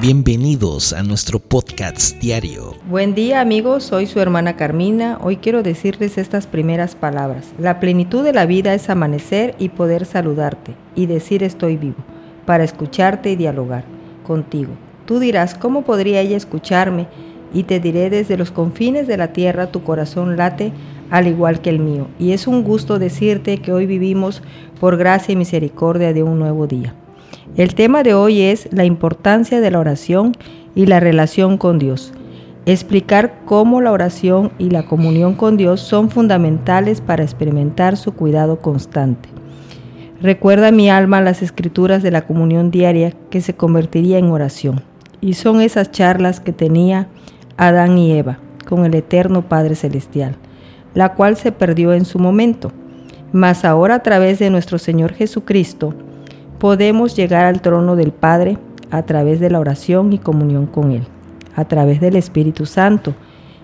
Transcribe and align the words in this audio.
Bienvenidos 0.00 0.92
a 0.92 1.02
nuestro 1.04 1.38
podcast 1.38 2.20
diario. 2.20 2.74
Buen 2.88 3.14
día 3.14 3.40
amigos, 3.40 3.84
soy 3.84 4.06
su 4.06 4.18
hermana 4.18 4.56
Carmina. 4.56 5.18
Hoy 5.22 5.36
quiero 5.36 5.62
decirles 5.62 6.18
estas 6.18 6.48
primeras 6.48 6.96
palabras. 6.96 7.52
La 7.58 7.78
plenitud 7.78 8.24
de 8.24 8.32
la 8.32 8.44
vida 8.44 8.74
es 8.74 8.90
amanecer 8.90 9.54
y 9.58 9.68
poder 9.68 10.04
saludarte 10.04 10.74
y 10.96 11.06
decir 11.06 11.44
estoy 11.44 11.76
vivo, 11.76 11.96
para 12.44 12.64
escucharte 12.64 13.30
y 13.30 13.36
dialogar 13.36 13.84
contigo. 14.26 14.72
Tú 15.06 15.20
dirás, 15.20 15.54
¿cómo 15.54 15.82
podría 15.82 16.20
ella 16.20 16.36
escucharme? 16.36 17.06
Y 17.54 17.62
te 17.62 17.78
diré 17.78 18.10
desde 18.10 18.36
los 18.36 18.50
confines 18.50 19.06
de 19.06 19.16
la 19.16 19.32
tierra 19.32 19.70
tu 19.70 19.84
corazón 19.84 20.36
late 20.36 20.72
al 21.10 21.28
igual 21.28 21.60
que 21.60 21.70
el 21.70 21.78
mío. 21.78 22.08
Y 22.18 22.32
es 22.32 22.48
un 22.48 22.64
gusto 22.64 22.98
decirte 22.98 23.58
que 23.58 23.72
hoy 23.72 23.86
vivimos 23.86 24.42
por 24.80 24.96
gracia 24.96 25.32
y 25.32 25.36
misericordia 25.36 26.12
de 26.12 26.24
un 26.24 26.40
nuevo 26.40 26.66
día. 26.66 26.94
El 27.56 27.76
tema 27.76 28.02
de 28.02 28.14
hoy 28.14 28.42
es 28.42 28.68
la 28.72 28.84
importancia 28.84 29.60
de 29.60 29.70
la 29.70 29.78
oración 29.78 30.32
y 30.74 30.86
la 30.86 30.98
relación 30.98 31.56
con 31.56 31.78
Dios. 31.78 32.12
Explicar 32.66 33.42
cómo 33.44 33.80
la 33.80 33.92
oración 33.92 34.50
y 34.58 34.70
la 34.70 34.86
comunión 34.86 35.36
con 35.36 35.56
Dios 35.56 35.80
son 35.80 36.10
fundamentales 36.10 37.00
para 37.00 37.22
experimentar 37.22 37.96
su 37.96 38.12
cuidado 38.12 38.58
constante. 38.58 39.28
Recuerda 40.20 40.72
mi 40.72 40.90
alma 40.90 41.20
las 41.20 41.42
escrituras 41.42 42.02
de 42.02 42.10
la 42.10 42.26
comunión 42.26 42.72
diaria 42.72 43.12
que 43.30 43.40
se 43.40 43.54
convertiría 43.54 44.18
en 44.18 44.32
oración. 44.32 44.82
Y 45.20 45.34
son 45.34 45.60
esas 45.60 45.92
charlas 45.92 46.40
que 46.40 46.52
tenía 46.52 47.06
Adán 47.56 47.96
y 47.98 48.18
Eva 48.18 48.40
con 48.68 48.84
el 48.84 48.96
eterno 48.96 49.48
Padre 49.48 49.76
Celestial, 49.76 50.34
la 50.92 51.14
cual 51.14 51.36
se 51.36 51.52
perdió 51.52 51.92
en 51.92 52.04
su 52.04 52.18
momento. 52.18 52.72
Mas 53.30 53.64
ahora 53.64 53.94
a 53.94 54.02
través 54.02 54.40
de 54.40 54.50
nuestro 54.50 54.78
Señor 54.78 55.12
Jesucristo, 55.12 55.94
podemos 56.58 57.16
llegar 57.16 57.44
al 57.44 57.60
trono 57.60 57.96
del 57.96 58.12
Padre 58.12 58.58
a 58.90 59.02
través 59.02 59.40
de 59.40 59.50
la 59.50 59.60
oración 59.60 60.12
y 60.12 60.18
comunión 60.18 60.66
con 60.66 60.92
Él, 60.92 61.02
a 61.56 61.64
través 61.64 62.00
del 62.00 62.16
Espíritu 62.16 62.66
Santo, 62.66 63.14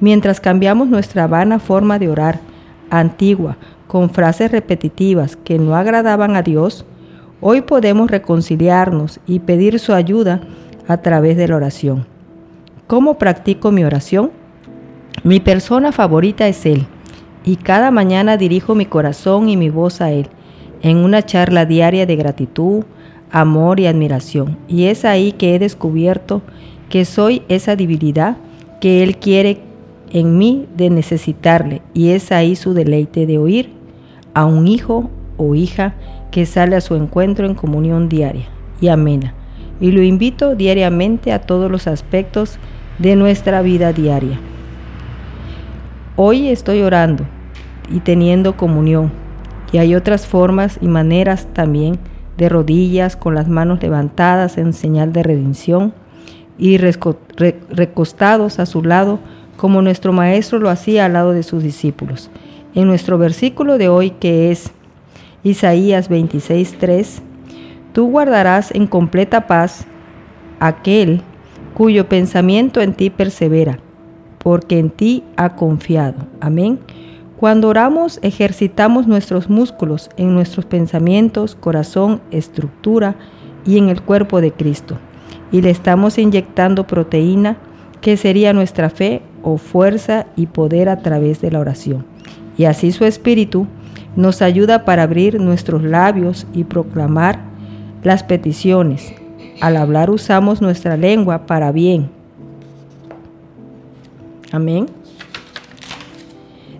mientras 0.00 0.40
cambiamos 0.40 0.88
nuestra 0.88 1.26
vana 1.26 1.58
forma 1.58 1.98
de 1.98 2.08
orar, 2.08 2.40
antigua, 2.90 3.56
con 3.86 4.10
frases 4.10 4.50
repetitivas 4.50 5.36
que 5.36 5.58
no 5.58 5.76
agradaban 5.76 6.34
a 6.34 6.42
Dios, 6.42 6.84
hoy 7.40 7.60
podemos 7.60 8.10
reconciliarnos 8.10 9.20
y 9.26 9.40
pedir 9.40 9.78
su 9.78 9.92
ayuda 9.92 10.40
a 10.88 10.96
través 10.98 11.36
de 11.36 11.48
la 11.48 11.56
oración. 11.56 12.06
¿Cómo 12.86 13.18
practico 13.18 13.70
mi 13.70 13.84
oración? 13.84 14.30
Mi 15.24 15.40
persona 15.40 15.92
favorita 15.92 16.48
es 16.48 16.66
Él, 16.66 16.86
y 17.44 17.56
cada 17.56 17.90
mañana 17.90 18.36
dirijo 18.36 18.74
mi 18.74 18.86
corazón 18.86 19.48
y 19.48 19.56
mi 19.56 19.70
voz 19.70 20.00
a 20.00 20.10
Él 20.10 20.28
en 20.82 20.98
una 20.98 21.22
charla 21.22 21.64
diaria 21.64 22.06
de 22.06 22.16
gratitud, 22.16 22.84
amor 23.30 23.80
y 23.80 23.86
admiración. 23.86 24.58
Y 24.68 24.86
es 24.86 25.04
ahí 25.04 25.32
que 25.32 25.54
he 25.54 25.58
descubierto 25.58 26.42
que 26.90 27.04
soy 27.04 27.42
esa 27.48 27.76
debilidad 27.76 28.36
que 28.80 29.02
Él 29.02 29.16
quiere 29.16 29.60
en 30.10 30.36
mí 30.36 30.66
de 30.76 30.90
necesitarle. 30.90 31.82
Y 31.94 32.10
es 32.10 32.32
ahí 32.32 32.56
su 32.56 32.74
deleite 32.74 33.26
de 33.26 33.38
oír 33.38 33.70
a 34.34 34.44
un 34.44 34.66
hijo 34.66 35.08
o 35.36 35.54
hija 35.54 35.94
que 36.30 36.46
sale 36.46 36.76
a 36.76 36.80
su 36.80 36.96
encuentro 36.96 37.46
en 37.46 37.54
comunión 37.54 38.08
diaria 38.08 38.48
y 38.80 38.88
amena. 38.88 39.34
Y 39.80 39.92
lo 39.92 40.02
invito 40.02 40.54
diariamente 40.54 41.32
a 41.32 41.40
todos 41.40 41.70
los 41.70 41.86
aspectos 41.86 42.58
de 42.98 43.16
nuestra 43.16 43.62
vida 43.62 43.92
diaria. 43.92 44.38
Hoy 46.16 46.48
estoy 46.48 46.82
orando 46.82 47.24
y 47.90 48.00
teniendo 48.00 48.56
comunión 48.56 49.21
y 49.72 49.78
hay 49.78 49.94
otras 49.94 50.26
formas 50.26 50.78
y 50.80 50.86
maneras 50.86 51.48
también 51.52 51.98
de 52.36 52.48
rodillas 52.48 53.16
con 53.16 53.34
las 53.34 53.48
manos 53.48 53.82
levantadas 53.82 54.58
en 54.58 54.72
señal 54.72 55.12
de 55.12 55.22
redención 55.22 55.94
y 56.58 56.78
recostados 56.78 58.58
a 58.58 58.66
su 58.66 58.82
lado 58.82 59.18
como 59.56 59.82
nuestro 59.82 60.12
Maestro 60.12 60.58
lo 60.58 60.70
hacía 60.70 61.06
al 61.06 61.14
lado 61.14 61.32
de 61.32 61.42
sus 61.42 61.62
discípulos. 61.62 62.30
En 62.74 62.86
nuestro 62.86 63.18
versículo 63.18 63.78
de 63.78 63.88
hoy 63.88 64.10
que 64.10 64.50
es 64.50 64.72
Isaías 65.44 66.08
26:3, 66.08 67.22
tú 67.92 68.08
guardarás 68.10 68.70
en 68.72 68.86
completa 68.86 69.46
paz 69.46 69.86
aquel 70.60 71.22
cuyo 71.74 72.08
pensamiento 72.08 72.80
en 72.80 72.94
ti 72.94 73.10
persevera, 73.10 73.78
porque 74.38 74.78
en 74.78 74.90
ti 74.90 75.24
ha 75.36 75.56
confiado. 75.56 76.26
Amén. 76.40 76.78
Cuando 77.42 77.66
oramos 77.66 78.20
ejercitamos 78.22 79.08
nuestros 79.08 79.50
músculos 79.50 80.10
en 80.16 80.32
nuestros 80.32 80.64
pensamientos, 80.64 81.56
corazón, 81.56 82.20
estructura 82.30 83.16
y 83.66 83.78
en 83.78 83.88
el 83.88 84.00
cuerpo 84.00 84.40
de 84.40 84.52
Cristo. 84.52 84.96
Y 85.50 85.60
le 85.60 85.70
estamos 85.70 86.18
inyectando 86.18 86.86
proteína 86.86 87.56
que 88.00 88.16
sería 88.16 88.52
nuestra 88.52 88.90
fe 88.90 89.22
o 89.42 89.58
fuerza 89.58 90.26
y 90.36 90.46
poder 90.46 90.88
a 90.88 91.00
través 91.00 91.40
de 91.40 91.50
la 91.50 91.58
oración. 91.58 92.06
Y 92.56 92.66
así 92.66 92.92
su 92.92 93.04
espíritu 93.04 93.66
nos 94.14 94.40
ayuda 94.40 94.84
para 94.84 95.02
abrir 95.02 95.40
nuestros 95.40 95.82
labios 95.82 96.46
y 96.54 96.62
proclamar 96.62 97.40
las 98.04 98.22
peticiones. 98.22 99.12
Al 99.60 99.78
hablar 99.78 100.10
usamos 100.10 100.62
nuestra 100.62 100.96
lengua 100.96 101.44
para 101.46 101.72
bien. 101.72 102.08
Amén 104.52 104.86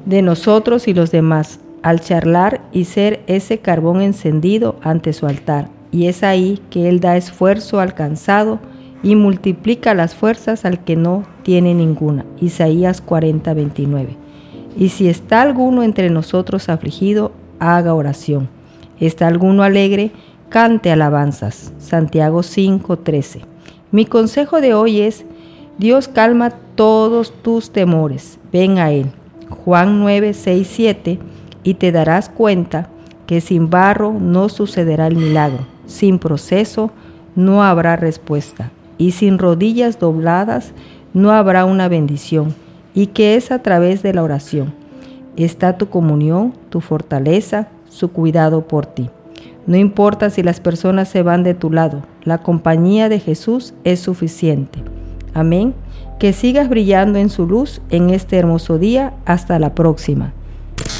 de 0.04 0.22
nosotros 0.22 0.88
y 0.88 0.94
los 0.94 1.10
demás, 1.10 1.60
al 1.82 2.00
charlar 2.00 2.60
y 2.72 2.84
ser 2.84 3.22
ese 3.26 3.58
carbón 3.58 4.00
encendido 4.00 4.76
ante 4.82 5.12
su 5.12 5.26
altar. 5.26 5.68
Y 5.90 6.06
es 6.06 6.22
ahí 6.22 6.60
que 6.70 6.88
Él 6.88 7.00
da 7.00 7.16
esfuerzo 7.16 7.80
al 7.80 7.94
cansado 7.94 8.60
y 9.02 9.16
multiplica 9.16 9.94
las 9.94 10.14
fuerzas 10.14 10.64
al 10.64 10.84
que 10.84 10.96
no 10.96 11.24
tiene 11.42 11.74
ninguna. 11.74 12.24
Isaías 12.40 13.00
40, 13.00 13.52
29. 13.52 14.16
Y 14.76 14.88
si 14.88 15.08
está 15.08 15.42
alguno 15.42 15.82
entre 15.82 16.08
nosotros 16.08 16.68
afligido, 16.68 17.32
haga 17.58 17.94
oración. 17.94 18.48
¿Está 19.00 19.26
alguno 19.26 19.62
alegre? 19.62 20.12
Cante 20.48 20.90
alabanzas. 20.90 21.72
Santiago 21.78 22.42
5, 22.42 22.98
13. 23.00 23.40
Mi 23.90 24.06
consejo 24.06 24.60
de 24.60 24.74
hoy 24.74 25.00
es, 25.00 25.24
Dios 25.78 26.08
calma 26.08 26.50
todos 26.74 27.32
tus 27.42 27.70
temores. 27.70 28.38
Ven 28.52 28.78
a 28.78 28.92
Él. 28.92 29.12
Juan 29.64 30.00
9, 30.00 30.34
6, 30.34 30.68
7, 30.70 31.18
y 31.64 31.74
te 31.74 31.92
darás 31.92 32.28
cuenta 32.28 32.88
que 33.26 33.40
sin 33.40 33.70
barro 33.70 34.12
no 34.12 34.48
sucederá 34.48 35.06
el 35.06 35.16
milagro, 35.16 35.66
sin 35.86 36.18
proceso 36.18 36.90
no 37.34 37.62
habrá 37.62 37.96
respuesta, 37.96 38.70
y 38.98 39.12
sin 39.12 39.38
rodillas 39.38 39.98
dobladas 39.98 40.72
no 41.14 41.30
habrá 41.30 41.64
una 41.64 41.88
bendición, 41.88 42.54
y 42.94 43.08
que 43.08 43.36
es 43.36 43.50
a 43.50 43.60
través 43.60 44.02
de 44.02 44.14
la 44.14 44.22
oración. 44.22 44.74
Está 45.36 45.78
tu 45.78 45.88
comunión, 45.88 46.52
tu 46.68 46.80
fortaleza, 46.80 47.68
su 47.88 48.10
cuidado 48.10 48.66
por 48.66 48.86
ti. 48.86 49.08
No 49.66 49.76
importa 49.76 50.28
si 50.30 50.42
las 50.42 50.60
personas 50.60 51.08
se 51.08 51.22
van 51.22 51.42
de 51.42 51.54
tu 51.54 51.70
lado, 51.70 52.02
la 52.24 52.38
compañía 52.38 53.08
de 53.08 53.20
Jesús 53.20 53.74
es 53.84 54.00
suficiente. 54.00 54.80
Amén 55.34 55.74
que 56.22 56.32
sigas 56.32 56.68
brillando 56.68 57.18
en 57.18 57.30
su 57.30 57.48
luz 57.48 57.80
en 57.90 58.10
este 58.10 58.36
hermoso 58.36 58.78
día. 58.78 59.12
Hasta 59.24 59.58
la 59.58 59.74
próxima. 59.74 60.32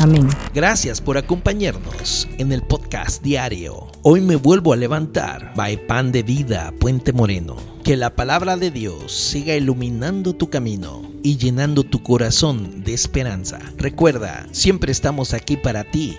Amén. 0.00 0.28
Gracias 0.52 1.00
por 1.00 1.16
acompañarnos 1.16 2.28
en 2.38 2.50
el 2.50 2.60
podcast 2.60 3.22
diario. 3.22 3.86
Hoy 4.02 4.20
me 4.20 4.34
vuelvo 4.34 4.72
a 4.72 4.76
levantar. 4.76 5.52
By 5.54 5.86
Pan 5.86 6.10
de 6.10 6.24
Vida, 6.24 6.74
Puente 6.80 7.12
Moreno. 7.12 7.54
Que 7.84 7.96
la 7.96 8.16
palabra 8.16 8.56
de 8.56 8.72
Dios 8.72 9.12
siga 9.12 9.54
iluminando 9.54 10.32
tu 10.32 10.50
camino 10.50 11.02
y 11.22 11.36
llenando 11.36 11.84
tu 11.84 12.02
corazón 12.02 12.82
de 12.82 12.94
esperanza. 12.94 13.60
Recuerda, 13.76 14.48
siempre 14.50 14.90
estamos 14.90 15.34
aquí 15.34 15.56
para 15.56 15.84
ti 15.84 16.18